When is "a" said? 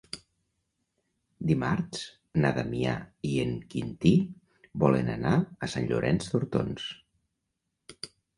5.37-5.71